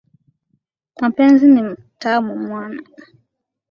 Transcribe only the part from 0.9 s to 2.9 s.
Mapenzi ni tamu mwana.